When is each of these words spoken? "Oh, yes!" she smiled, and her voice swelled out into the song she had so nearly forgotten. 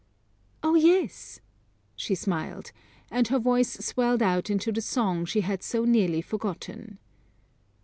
"Oh, 0.63 0.73
yes!" 0.73 1.41
she 1.95 2.15
smiled, 2.15 2.71
and 3.11 3.27
her 3.27 3.37
voice 3.37 3.73
swelled 3.85 4.23
out 4.23 4.49
into 4.49 4.71
the 4.71 4.81
song 4.81 5.25
she 5.25 5.41
had 5.41 5.61
so 5.61 5.85
nearly 5.85 6.23
forgotten. 6.23 6.97